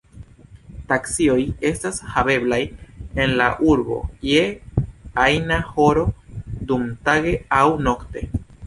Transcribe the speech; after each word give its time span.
Taksioj 0.91 1.35
estas 1.71 1.99
haveblaj 2.13 2.59
en 3.25 3.35
la 3.43 3.51
urbo 3.75 4.01
je 4.31 4.43
ajna 5.29 5.63
horo 5.77 6.09
dumtage 6.73 7.41
aŭ 7.63 7.67
nokte. 7.91 8.31